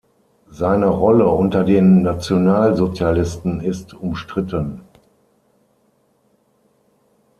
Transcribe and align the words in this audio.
Seine 0.49 0.87
Rolle 0.87 1.29
unter 1.29 1.63
den 1.63 2.01
Nationalsozialisten 2.01 3.59
ist 3.61 3.93
umstritten. 3.93 4.81